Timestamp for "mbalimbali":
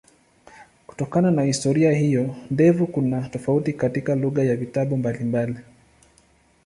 4.97-5.59